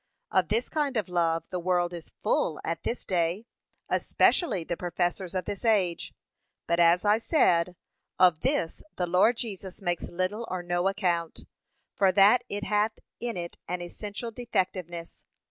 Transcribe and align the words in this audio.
Of 0.31 0.47
this 0.47 0.67
kind 0.67 0.97
of 0.97 1.09
love 1.09 1.43
the 1.51 1.59
world 1.59 1.93
is 1.93 2.09
full 2.09 2.59
at 2.63 2.81
this 2.81 3.05
day, 3.05 3.45
especially 3.87 4.63
the 4.63 4.75
professors 4.75 5.35
of 5.35 5.45
this 5.45 5.63
age; 5.63 6.11
but 6.65 6.79
as 6.79 7.05
I 7.05 7.19
said, 7.19 7.75
of 8.17 8.39
this 8.39 8.81
the 8.95 9.05
Lord 9.05 9.37
Jesus 9.37 9.79
makes 9.79 10.09
little 10.09 10.47
or 10.49 10.63
no 10.63 10.87
account, 10.87 11.41
for 11.93 12.11
that 12.13 12.43
it 12.49 12.63
hath 12.63 12.97
in 13.19 13.37
it 13.37 13.59
an 13.67 13.79
essential 13.83 14.31
defectiveness. 14.31 15.23